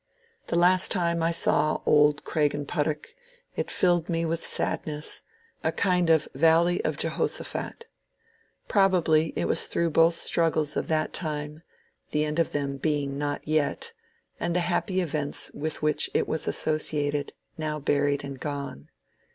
[0.47, 3.09] The last time I saw old Craigen puttoch
[3.55, 5.21] it filled me with sadness,—
[5.63, 7.85] a kind of valley of Je hoshaphat.
[8.67, 11.61] Probably it was through both the struggles of that time,
[12.09, 13.93] the end of them being not yet,
[14.39, 18.89] and the happy events with which it was associated, now buried and gone.